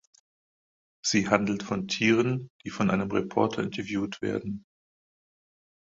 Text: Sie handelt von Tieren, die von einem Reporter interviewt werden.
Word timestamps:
Sie 1.05 1.29
handelt 1.29 1.61
von 1.61 1.87
Tieren, 1.87 2.49
die 2.65 2.71
von 2.71 2.89
einem 2.89 3.11
Reporter 3.11 3.61
interviewt 3.61 4.19
werden. 4.23 4.65